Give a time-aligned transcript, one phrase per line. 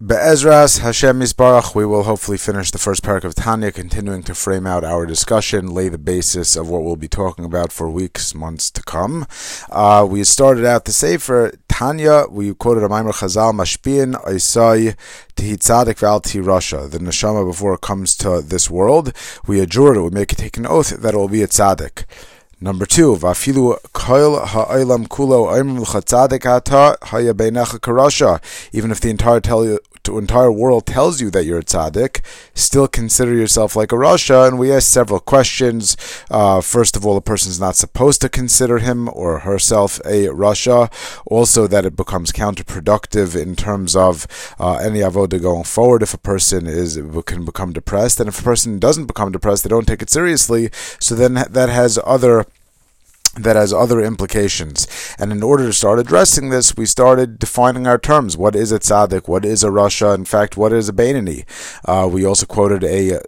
[0.00, 4.64] Be'ezras Hashem Yisbarach, we will hopefully finish the first parak of Tanya, continuing to frame
[4.64, 8.70] out our discussion, lay the basis of what we'll be talking about for weeks, months
[8.70, 9.26] to come.
[9.68, 14.94] Uh, we started out the Sefer Tanya, we quoted a Maimer Chazal, Mashpin, Isai,
[15.34, 19.12] Tihi Tzadik, Val Rasha, the neshama before it comes to this world.
[19.48, 22.04] We adjure it, we make it take an oath that it will be a tzaddik.
[22.60, 28.40] Number two, vafilu koil ha'olam kulo oimrim l'chatzadik ata haya karasha.
[28.72, 29.64] Even if the entire tell
[30.16, 32.22] entire world tells you that you're a tzaddik,
[32.54, 34.48] still consider yourself like a rasha.
[34.48, 35.96] And we ask several questions.
[36.30, 40.90] Uh, first of all, a person's not supposed to consider him or herself a rasha.
[41.26, 44.26] Also, that it becomes counterproductive in terms of
[44.58, 46.02] uh, any avoda going forward.
[46.02, 49.68] If a person is can become depressed, and if a person doesn't become depressed, they
[49.68, 50.70] don't take it seriously.
[51.00, 52.46] So then that has other
[53.36, 54.86] that has other implications.
[55.18, 58.36] And in order to start addressing this, we started defining our terms.
[58.36, 59.28] What is a tzaddik?
[59.28, 60.14] What is a rasha?
[60.14, 61.44] In fact, what is a beinani?
[61.84, 63.18] Uh, we also quoted a, uh,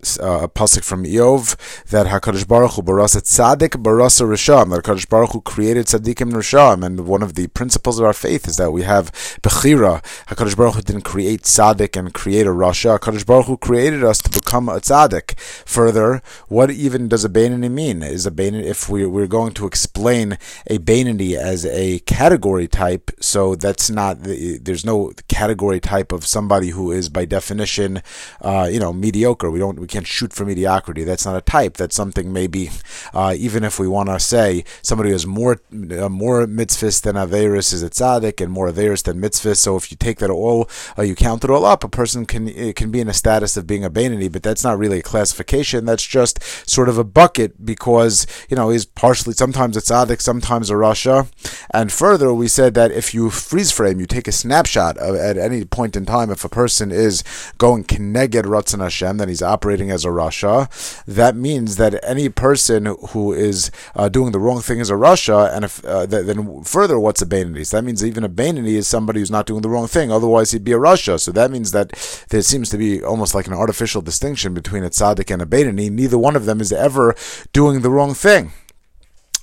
[0.44, 4.70] a pasuk from Iyov that Hakadosh Baruch Hu barasa tzaddik barasa risham.
[4.70, 6.84] That Hakadosh Baruch Hu created tzaddikim risham.
[6.84, 10.02] And one of the principles of our faith is that we have bechira.
[10.26, 12.98] Hakadosh Baruch Hu didn't create tzaddik and create a rasha.
[12.98, 15.38] Hakadosh Baruch Hu created us to become a tzaddik.
[15.66, 18.02] Further, what even does a beinani mean?
[18.02, 20.38] Is a beinani if we, we're going to explain explain
[20.68, 26.68] a Bainani as a category type, so that's not there's no category type of somebody
[26.68, 28.00] who is by definition,
[28.40, 29.50] uh, you know, mediocre.
[29.50, 31.02] We don't we can't shoot for mediocrity.
[31.02, 31.76] That's not a type.
[31.76, 32.70] That's something maybe
[33.12, 37.16] uh, even if we want to say somebody who has more uh, more mitzvahs than
[37.16, 39.56] Averis is a tzaddik and more Averis than mitzvahs.
[39.56, 42.72] So if you take that all, uh, you count it all up, a person can
[42.74, 45.84] can be in a status of being a Bainani, but that's not really a classification.
[45.84, 50.70] That's just sort of a bucket because you know is partially sometimes it's tzaddik, sometimes
[50.70, 51.28] a rasha.
[51.72, 55.38] And further, we said that if you freeze frame, you take a snapshot of, at
[55.38, 57.24] any point in time, if a person is
[57.58, 60.68] going keneged Ratzon Hashem, then he's operating as a rasha.
[61.06, 65.52] That means that any person who is uh, doing the wrong thing is a rasha,
[65.54, 67.64] and if uh, th- then further, what's a Bainani?
[67.66, 70.50] So that means even a Bainani is somebody who's not doing the wrong thing, otherwise
[70.50, 71.18] he'd be a rasha.
[71.18, 71.90] So that means that
[72.28, 75.90] there seems to be almost like an artificial distinction between a tzaddik and a Bainani.
[75.90, 77.14] Neither one of them is ever
[77.52, 78.52] doing the wrong thing.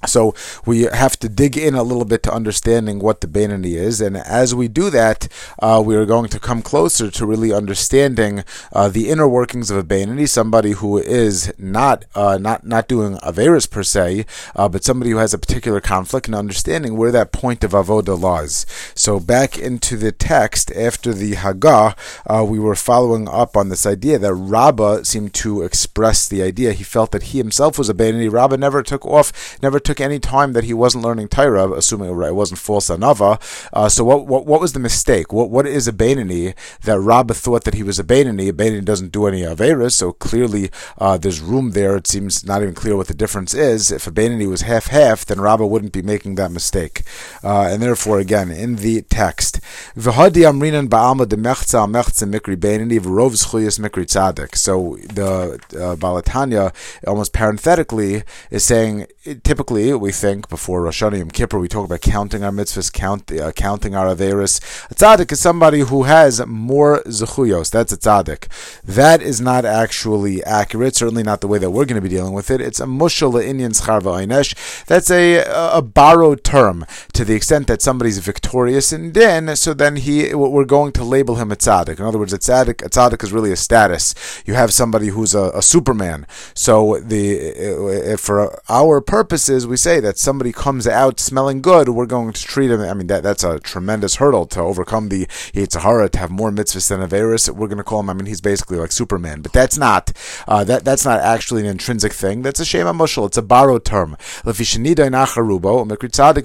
[0.08, 0.34] So
[0.66, 4.18] we have to dig in a little bit to understanding what the Bainani is, and
[4.18, 5.28] as we do that,
[5.60, 9.78] uh, we are going to come closer to really understanding uh, the inner workings of
[9.78, 14.26] a Bainani, somebody who is not uh, not not doing Averis per se,
[14.56, 18.20] uh, but somebody who has a particular conflict and understanding where that point of Avoda
[18.20, 18.66] lies.
[18.96, 23.86] So back into the text after the Haggah, uh, we were following up on this
[23.86, 26.74] idea that Rabbah seemed to express the idea.
[26.74, 28.32] He felt that he himself was a Bainani.
[28.32, 32.36] Rabbah never took off, never took any time that he wasn't learning Torah, assuming it
[32.36, 33.40] wasn't false anava.
[33.74, 35.32] Uh, so what, what what was the mistake?
[35.32, 38.50] What what is a Bainani that Rabbah thought that he was a Bainani?
[38.50, 41.96] A Bainani doesn't do any Averis, so clearly uh, there's room there.
[41.98, 43.92] It seems not even clear what the difference is.
[43.92, 47.04] If a Bainani was half half, then Rabbah wouldn't be making that mistake.
[47.44, 49.60] Uh, and therefore, again, in the text,
[49.98, 54.08] V'hadi amrinan ba'alma de mechza mikri Bainani v'rov zchuyas mikri.
[54.08, 56.74] So the uh, Balatanya,
[57.06, 59.08] almost parenthetically, is saying
[59.44, 63.32] typically we think before Rosh Hashanah Yom Kippur, we talk about counting our mitzvahs, count,
[63.32, 64.60] uh, counting our averis.
[64.90, 67.70] A tzaddik is somebody who has more zechuyos.
[67.70, 68.48] That's a tzaddik.
[68.84, 70.96] That is not actually accurate.
[70.96, 72.60] Certainly not the way that we're going to be dealing with it.
[72.60, 74.86] It's a mushal Indian schar v'aynesh.
[74.86, 79.56] That's a, a borrowed term to the extent that somebody's victorious in din.
[79.56, 82.00] So then he, we're going to label him a tzaddik.
[82.00, 84.16] In other words, a tzaddik, a tzaddik is really a status.
[84.46, 86.26] You have somebody who's a, a superman.
[86.56, 92.06] So the uh, for our purposes, we say that somebody comes out smelling good, we're
[92.06, 92.82] going to treat him.
[92.82, 96.90] I mean, that that's a tremendous hurdle to overcome the Yitzhahara, to have more mitzvahs
[96.90, 97.50] than Averis.
[97.50, 99.42] We're going to call him, I mean, he's basically like Superman.
[99.42, 100.12] But that's not,
[100.48, 102.42] uh, that that's not actually an intrinsic thing.
[102.42, 103.28] That's a shem hamushal.
[103.28, 104.18] It's a borrowed term.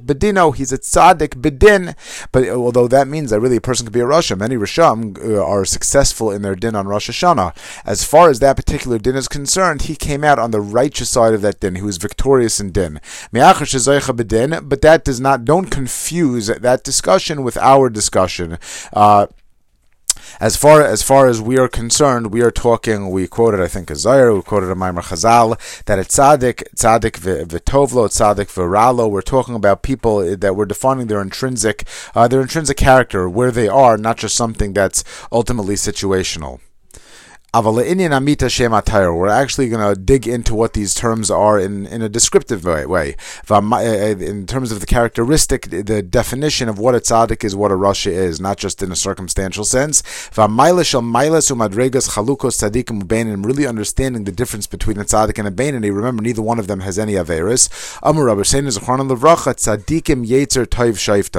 [0.03, 1.97] bedino, he's a tzaddik bedin.
[2.33, 5.45] But although that means that really a person could be a Rasha, many Rasham uh,
[5.45, 7.57] are successful in their din on Rosh Hashanah.
[7.85, 11.35] As far as that particular din is concerned, he came out on the righteous side
[11.35, 11.77] of that din.
[11.77, 13.01] He was victorious in din
[13.33, 18.59] but that does not, don't confuse that discussion with our discussion.
[18.93, 19.27] Uh,
[20.41, 23.11] as far as far as we are concerned, we are talking.
[23.11, 24.35] We quoted, I think, a Zayir.
[24.35, 29.11] We quoted a Maimar Chazal that it's tzaddik, tzaddik v'tovlo, tzaddik v'ralo.
[29.11, 33.69] We're talking about people that we're defining their intrinsic, uh, their intrinsic character, where they
[33.69, 36.61] are, not just something that's ultimately situational.
[37.55, 43.15] We're actually going to dig into what these terms are in, in a descriptive way.
[43.51, 47.75] Uh, in terms of the characteristic, the definition of what a tzaddik is, what a
[47.75, 50.03] rasha is, not just in a circumstantial sense.
[50.35, 50.47] Really
[53.67, 55.95] understanding the difference between a tzaddik and a bainani.
[55.95, 57.69] Remember, neither one of them has any averis.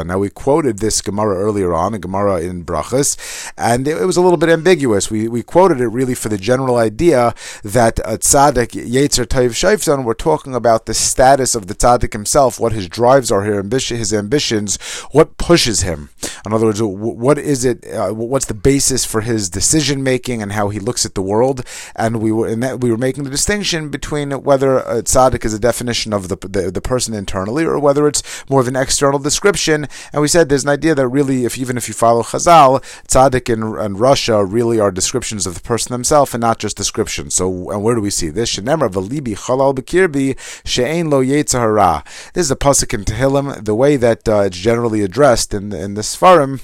[0.05, 4.21] Now we quoted this Gemara earlier on, a Gemara in Brachas, and it, was a
[4.21, 5.09] little bit ambiguous.
[5.09, 7.33] We, we quoted it really for the general idea
[7.63, 12.59] that a tzaddik, Yetzer Taiv Shaiftan, we're talking about the status of the tzaddik himself,
[12.59, 14.77] what his drives are, his ambitions,
[15.11, 16.09] what pushes him.
[16.45, 17.87] In other words, what is it?
[17.87, 21.63] Uh, what's the basis for his decision making and how he looks at the world?
[21.95, 25.59] And we were that we were making the distinction between whether a tzaddik is a
[25.59, 29.87] definition of the, the, the person internally or whether it's more of an external description.
[30.11, 33.51] And we said there's an idea that really, if even if you follow Chazal, tzaddik
[33.51, 37.29] and, and rasha really are descriptions of the person themselves and not just description.
[37.29, 38.55] So, and where do we see this?
[38.55, 42.03] Shenemar v'libi chalal bekirbi she'ein lo yetzahara.
[42.33, 43.63] This is a pasuk in Tehillim.
[43.63, 46.61] The way that uh, it's generally addressed in in the Sfarim.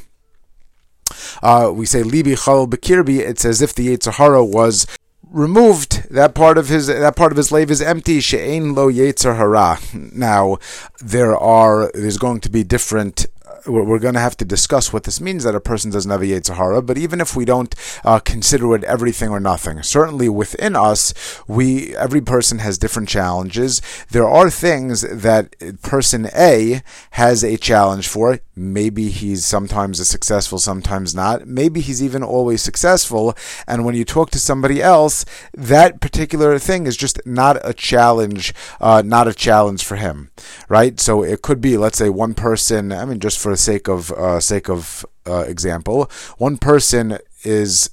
[1.41, 3.19] Uh, we say libi chalal bekirbi.
[3.19, 4.85] It's as if the Yetzirah was
[5.31, 10.11] removed that part of his that part of his slave is empty she'ein lo yetzer
[10.13, 10.57] now
[10.99, 13.27] there are there's going to be different
[13.65, 16.25] we're going to have to discuss what this means that a person doesn't have a
[16.25, 21.13] Yetzirah, but even if we don't uh, consider it everything or nothing, certainly within us,
[21.47, 23.81] we every person has different challenges.
[24.09, 28.39] There are things that person A has a challenge for.
[28.55, 31.47] Maybe he's sometimes successful, sometimes not.
[31.47, 33.35] Maybe he's even always successful.
[33.67, 35.23] And when you talk to somebody else,
[35.53, 40.31] that particular thing is just not a challenge, uh, not a challenge for him,
[40.67, 40.99] right?
[40.99, 42.91] So it could be, let's say, one person.
[42.91, 47.89] I mean, just for sake of uh, sake of uh, example, one person is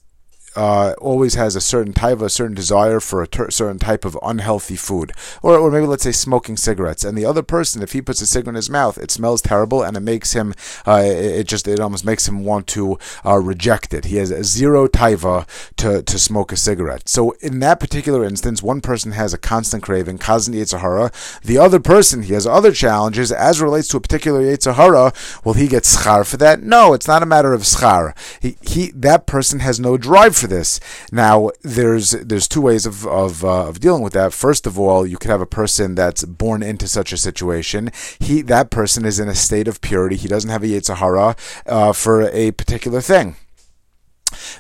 [0.56, 4.18] uh, always has a certain type, a certain desire for a ter- certain type of
[4.22, 5.12] unhealthy food,
[5.42, 7.04] or, or maybe let's say smoking cigarettes.
[7.04, 9.82] And the other person, if he puts a cigarette in his mouth, it smells terrible,
[9.82, 10.54] and it makes him,
[10.86, 14.06] uh, it, just, it almost makes him want to uh, reject it.
[14.06, 17.08] He has a zero taiva to, to smoke a cigarette.
[17.08, 21.40] So in that particular instance, one person has a constant craving, kazan yitzhara.
[21.42, 25.44] The other person, he has other challenges as relates to a particular yitzhara.
[25.44, 26.62] Will he get schar for that?
[26.62, 28.16] No, it's not a matter of schar.
[28.40, 30.80] He, he that person has no drive for this.
[31.12, 34.32] Now, there's there's two ways of of, uh, of dealing with that.
[34.32, 37.90] First of all, you could have a person that's born into such a situation.
[38.18, 40.16] He that person is in a state of purity.
[40.16, 43.36] He doesn't have a yitzhara uh, for a particular thing.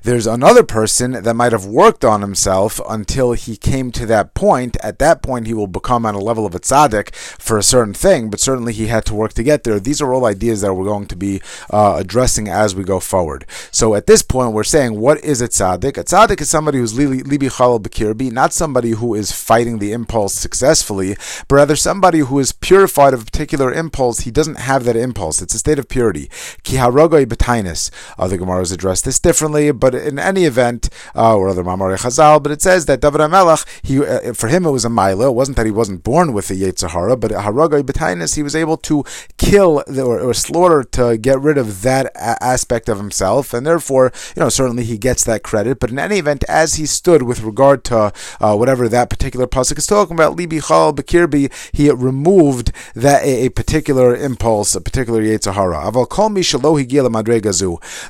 [0.02, 4.76] There's another person that might have worked on himself until he came to that point.
[4.82, 7.94] At that point, he will become on a level of a tzaddik for a certain
[7.94, 9.80] thing, but certainly he had to work to get there.
[9.80, 11.40] These are all ideas that we're going to be
[11.70, 13.46] uh, addressing as we go forward.
[13.70, 15.96] So at this point, we're saying, what is a tzaddik?
[15.96, 20.34] A tzaddik is somebody who's libi chalal bekirbi, not somebody who is fighting the impulse
[20.34, 21.16] successfully,
[21.48, 24.20] but rather somebody who is purified of a particular impulse.
[24.20, 25.42] He doesn't have that impulse.
[25.42, 26.30] It's a state of purity.
[26.62, 27.90] Ki harogoi betainis.
[28.18, 32.52] Other Gemaras address this differently but in any event, uh, or other Mamari Chazal, but
[32.52, 35.28] it says that David HaMelech, he, uh, for him it was a Maila.
[35.28, 38.76] It wasn't that he wasn't born with the Yetzirah, but Haragai Betainis, he was able
[38.78, 39.04] to
[39.38, 43.66] kill the, or, or, slaughter to get rid of that a- aspect of himself, and
[43.66, 45.80] therefore, you know, certainly he gets that credit.
[45.80, 49.78] But in any event, as he stood with regard to uh, whatever that particular pasuk
[49.78, 55.22] is talking about, Libi Chal Bekirbi, he removed that a, a particular impulse, a particular
[55.22, 55.92] Yetzirah.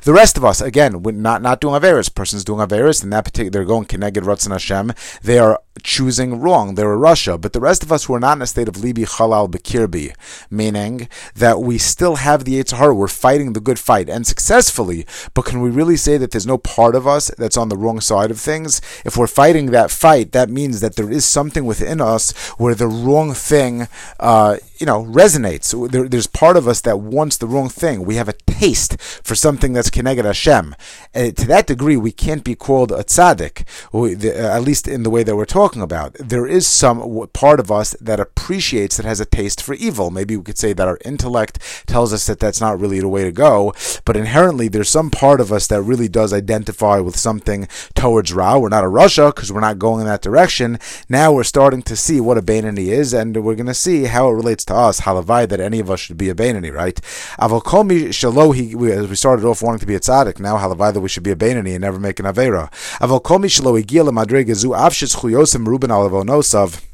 [0.03, 2.13] The rest of us, again, not not doing Averis.
[2.13, 4.91] Person's doing Averis, and that particular, they're going Keneged Ratzon Hashem.
[5.23, 6.75] They are choosing wrong.
[6.75, 7.39] They're a Rasha.
[7.39, 10.13] But the rest of us who are not in a state of Libi Chalal Bekirbi,
[10.49, 15.45] meaning that we still have the Yitzhar, we're fighting the good fight, and successfully, but
[15.45, 18.31] can we really say that there's no part of us that's on the wrong side
[18.31, 18.81] of things?
[19.05, 22.87] If we're fighting that fight, that means that there is something within us where the
[22.87, 23.87] wrong thing,
[24.19, 25.67] uh, you know, resonates.
[25.91, 28.03] There, there's part of us that wants the wrong thing.
[28.03, 30.75] We have a taste for something that's Keneged Hashem.
[31.13, 35.09] And to that degree, we can't be called a tzaddik, uh, at least in the
[35.09, 36.13] way that we're talking about.
[36.15, 40.09] There is some part of us that appreciates, that has a taste for evil.
[40.09, 43.23] Maybe we could say that our intellect tells us that that's not really the way
[43.23, 43.73] to go,
[44.05, 48.57] but inherently, there's some part of us that really does identify with something towards Ra.
[48.57, 50.79] We're not a rasha because we're not going in that direction.
[51.07, 54.29] Now we're starting to see what a Bainani is, and we're going to see how
[54.29, 56.99] it relates to us, halavai, that any of us should be a Bainani, right?
[57.39, 61.01] Avokomi shalo, he, we, we started off wanting to be a tzaddik, now halavai that
[61.01, 62.71] we should be a Bainani and never make an Avera.
[62.99, 66.86] Avokomi shalo, igila madregazu, avshis chuyosim ruben alavonosav.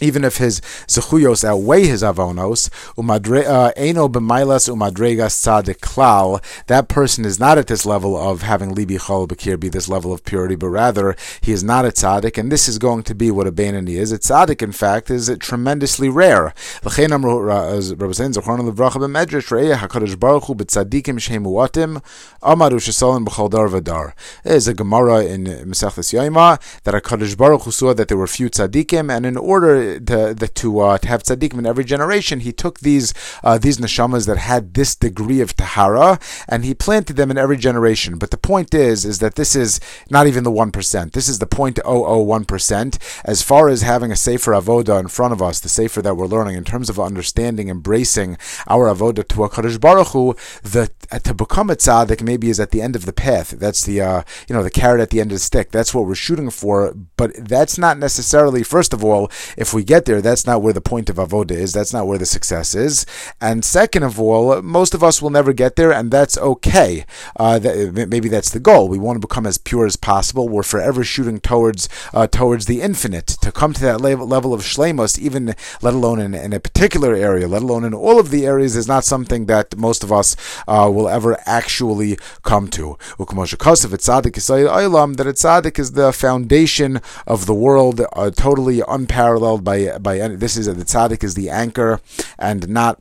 [0.00, 2.68] Even if his zechuyos outweigh his avonos,
[6.04, 9.88] uh, that person is not at this level of having libi chol bakir be this
[9.88, 13.14] level of purity, but rather he is not a tzaddik, and this is going to
[13.14, 14.12] be what a Bainani is.
[14.12, 16.52] A tzaddik, in fact, is tremendously rare.
[16.82, 22.02] L'chein amru, as Rabbi Zayin Zechron Levracha b'medrash, re'eh HaKadosh Baruch Hu b'tzadikim shemu atim,
[22.42, 24.12] amaru shesolim b'chol dar v'dar.
[24.42, 28.26] There is a Gemara in Mesechtes Yaima that HaKadosh Baruch Hu saw that there were
[28.26, 32.52] few tzaddikim, and in order to to uh, to have tzaddikim in every generation, he
[32.52, 37.30] took these uh, these neshamas that had this degree of tahara and he planted them
[37.30, 38.18] in every generation.
[38.18, 41.12] But the point is, is that this is not even the one percent.
[41.12, 42.98] This is the 0.001 percent.
[43.24, 46.26] As far as having a safer avoda in front of us, the safer that we're
[46.26, 48.36] learning in terms of understanding, embracing
[48.66, 52.82] our avoda to Hakadosh Baruch Hu, the to become a tzaddik maybe is at the
[52.82, 53.50] end of the path.
[53.50, 55.70] That's the uh, you know the carrot at the end of the stick.
[55.70, 56.94] That's what we're shooting for.
[57.16, 58.62] But that's not necessarily.
[58.62, 61.72] First of all, if we get there, that's not where the point of avoda is.
[61.72, 63.06] That's not where the success is.
[63.40, 67.04] And second of all, most of us will never get there, and that's okay.
[67.36, 68.88] Uh, that, maybe that's the goal.
[68.88, 70.48] We want to become as pure as possible.
[70.48, 75.18] We're forever shooting towards uh, towards the infinite to come to that level, of shlemos,
[75.18, 78.76] even let alone in, in, a particular area, let alone in all of the areas,
[78.76, 80.36] is not something that most of us
[80.68, 82.96] uh, will ever actually come to.
[85.14, 90.36] That a tzaddik is the foundation of the world, uh, totally unparalleled by by any,
[90.36, 92.00] this is the tzaddik is the anchor
[92.38, 93.00] and not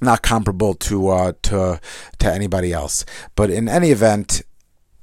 [0.00, 1.80] not comparable to uh, to
[2.18, 3.04] to anybody else.
[3.34, 4.42] But in any event,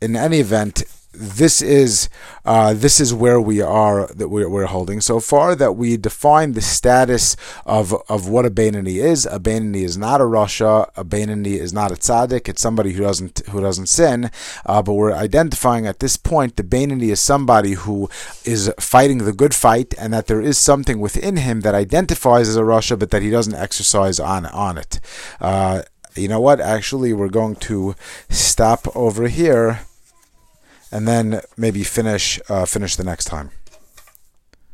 [0.01, 0.83] in any event,
[1.19, 2.07] this is
[2.45, 6.53] uh, this is where we are that we're, we're, holding so far that we define
[6.53, 7.35] the status
[7.65, 9.25] of of what a Bainani is.
[9.25, 10.89] A Bainani is not a rasha.
[10.95, 12.47] A Bainani is not a tzaddik.
[12.47, 14.31] It's somebody who doesn't who doesn't sin.
[14.65, 18.09] Uh, but we're identifying at this point the Bainani is somebody who
[18.45, 22.55] is fighting the good fight, and that there is something within him that identifies as
[22.55, 25.01] a rasha, but that he doesn't exercise on on it.
[25.41, 25.81] Uh,
[26.15, 26.61] you know what?
[26.61, 27.95] Actually, we're going to
[28.29, 29.81] stop over here
[30.91, 33.51] and then maybe finish uh, finish the next time.